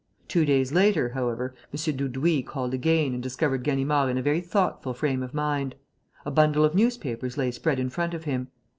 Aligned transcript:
Two 0.27 0.45
days 0.45 0.71
later, 0.71 1.09
however, 1.09 1.53
M. 1.71 1.95
Dudouis 1.95 2.41
called 2.43 2.73
again 2.73 3.13
and 3.13 3.21
discovered 3.21 3.61
Ganimard 3.63 4.09
in 4.09 4.17
a 4.17 4.21
very 4.23 4.41
thoughtful 4.41 4.95
frame 4.95 5.21
of 5.21 5.35
mind. 5.35 5.75
A 6.25 6.31
bundle 6.31 6.65
of 6.65 6.73
newspapers 6.73 7.37
lay 7.37 7.51
spread 7.51 7.79
in 7.79 7.91
front 7.91 8.15
of 8.15 8.23
him. 8.23 8.47